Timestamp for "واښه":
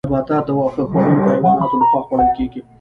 0.57-0.83